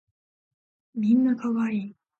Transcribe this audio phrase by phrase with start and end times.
[0.95, 1.95] みんな可愛い